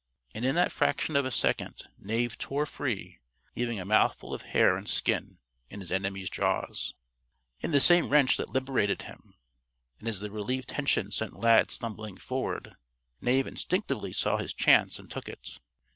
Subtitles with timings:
[0.33, 3.19] And in that fraction of a second Knave tore free,
[3.55, 5.37] leaving a mouthful of hair and skin
[5.69, 6.95] in his enemy's jaws.
[7.59, 9.35] In the same wrench that liberated him
[9.99, 12.77] and as the relieved tension sent Lad stumbling forward
[13.21, 15.59] Knave instinctively saw his chance and took it.